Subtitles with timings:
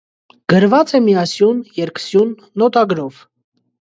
[0.53, 3.21] Գրված է միասյուն, երկսյուն, նոտագրով։